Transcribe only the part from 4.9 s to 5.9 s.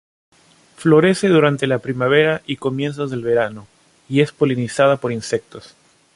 por insectos.